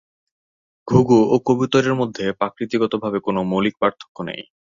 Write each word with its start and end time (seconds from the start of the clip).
ঘুঘু 0.87 1.19
ও 1.25 1.35
কবুতরের 1.45 1.95
মধ্যে 1.95 2.25
প্রকৃতিগতভাবে 2.39 3.17
কোন 3.19 3.35
মৌলিক 3.43 3.75
পার্থক্য 3.79 4.17
নেই। 4.23 4.41